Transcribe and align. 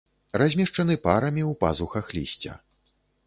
Размешчаны 0.41 0.95
парамі 1.03 1.43
ў 1.51 1.59
пазухах 1.65 2.05
лісця. 2.21 2.57